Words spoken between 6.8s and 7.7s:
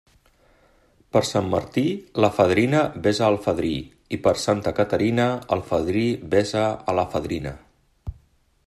a la fadrina.